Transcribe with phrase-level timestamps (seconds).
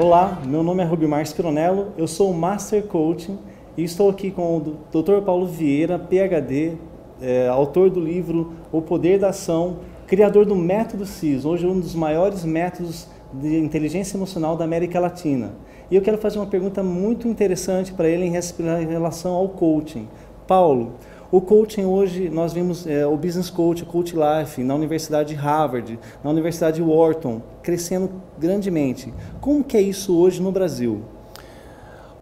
[0.00, 3.36] Olá, meu nome é Rubimar Spironello, eu sou Master Coaching
[3.76, 4.60] e estou aqui com o
[4.92, 5.24] Dr.
[5.26, 6.74] Paulo Vieira, PhD,
[7.20, 11.96] é, autor do livro O Poder da Ação, criador do método CIS, hoje um dos
[11.96, 15.50] maiores métodos de inteligência emocional da América Latina.
[15.90, 20.06] E eu quero fazer uma pergunta muito interessante para ele em relação ao coaching.
[20.46, 20.92] Paulo,
[21.30, 25.34] o coaching hoje, nós vimos é, o Business Coach, o Coach Life, na Universidade de
[25.34, 29.12] Harvard, na Universidade de Wharton, crescendo grandemente.
[29.38, 31.04] Como que é isso hoje no Brasil?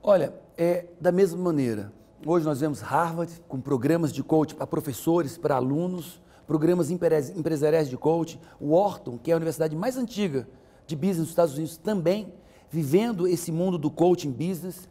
[0.03, 1.93] Olha, é da mesma maneira.
[2.27, 7.97] Hoje nós vemos Harvard com programas de coaching para professores, para alunos, programas empresariais de
[7.97, 8.41] coaching.
[8.61, 10.49] Wharton, que é a universidade mais antiga
[10.85, 12.33] de business dos Estados Unidos, também
[12.69, 14.89] vivendo esse mundo do coaching business.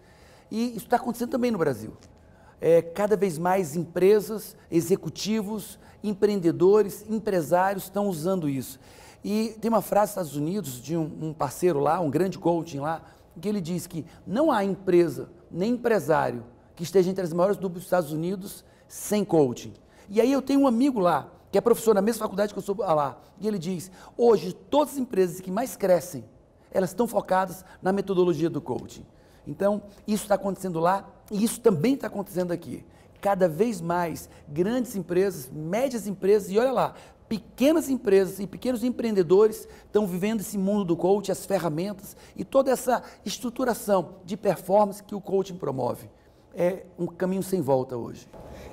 [0.49, 1.91] E isso está acontecendo também no Brasil
[2.65, 8.79] é, cada vez mais empresas, executivos, empreendedores, empresários estão usando isso.
[9.23, 12.79] E tem uma frase nos Estados Unidos de um, um parceiro lá, um grande coaching
[12.79, 13.03] lá,
[13.39, 16.43] que ele diz que não há empresa nem empresário
[16.75, 19.73] que esteja entre as maiores duplas dos Estados Unidos sem coaching.
[20.09, 22.63] E aí eu tenho um amigo lá, que é professor na mesma faculdade que eu
[22.63, 26.25] sou lá, e ele diz: hoje todas as empresas que mais crescem,
[26.71, 29.05] elas estão focadas na metodologia do coaching.
[29.45, 32.85] Então, isso está acontecendo lá e isso também está acontecendo aqui.
[33.21, 36.93] Cada vez mais grandes empresas, médias empresas e olha lá,
[37.27, 42.71] pequenas empresas e pequenos empreendedores estão vivendo esse mundo do coaching, as ferramentas e toda
[42.71, 46.09] essa estruturação de performance que o coaching promove.
[46.53, 48.27] É um caminho sem volta hoje.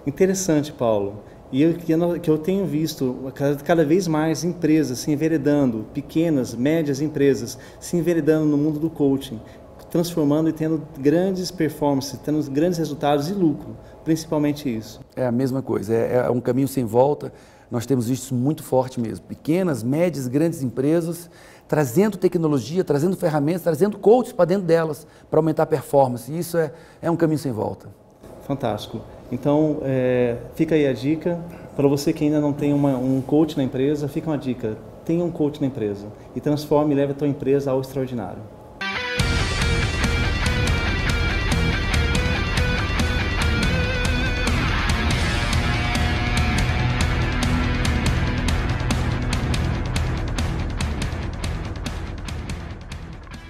[0.06, 1.22] Interessante, Paulo.
[1.50, 3.30] E eu, que eu tenho visto
[3.64, 9.38] cada vez mais empresas se enveredando, pequenas, médias empresas se enveredando no mundo do coaching
[9.92, 14.98] transformando e tendo grandes performances, tendo grandes resultados e lucro, principalmente isso.
[15.14, 17.30] É a mesma coisa, é, é um caminho sem volta.
[17.70, 19.26] Nós temos visto isso muito forte mesmo.
[19.26, 21.28] Pequenas, médias, grandes empresas
[21.68, 26.32] trazendo tecnologia, trazendo ferramentas, trazendo coaches para dentro delas para aumentar a performance.
[26.32, 27.88] E isso é, é um caminho sem volta.
[28.46, 29.00] Fantástico.
[29.30, 31.38] Então, é, fica aí a dica.
[31.76, 34.76] Para você que ainda não tem uma, um coach na empresa, fica uma dica.
[35.04, 38.42] Tenha um coach na empresa e transforme e leve a tua empresa ao extraordinário.